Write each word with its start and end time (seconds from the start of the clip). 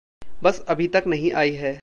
बस 0.43 0.59
अभी 0.67 0.87
तक 0.87 1.03
आई 1.07 1.19
नहीं 1.19 1.55
है। 1.55 1.73